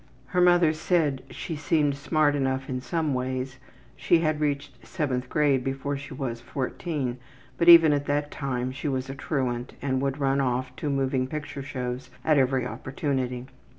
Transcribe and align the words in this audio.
Her 0.25 0.41
mother 0.41 0.73
said 0.73 1.21
she 1.29 1.55
seemed 1.55 1.95
smart 1.95 2.35
enough 2.35 2.67
in 2.67 2.81
some 2.81 3.13
ways; 3.13 3.59
she 3.95 4.17
had 4.17 4.39
reached 4.39 4.81
7th 4.81 5.29
grade 5.29 5.63
before 5.63 5.95
she 5.95 6.15
was 6.15 6.41
14, 6.41 7.19
but 7.59 7.69
even 7.69 7.93
at 7.93 8.07
that 8.07 8.31
time 8.31 8.71
she 8.71 8.87
was 8.87 9.11
a 9.11 9.13
truant 9.15 9.73
and 9.79 10.01
would 10.01 10.17
run 10.17 10.41
off 10.41 10.75
to 10.77 10.89
moving 10.89 11.27
picture 11.27 11.61
shows 11.61 12.09
at 12.25 12.39
every 12.39 12.65
opportunity. 12.65 13.45